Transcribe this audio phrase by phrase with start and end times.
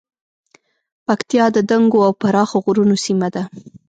[1.05, 3.43] پکتیا د دنګو او پراخو غرونو سیمه ده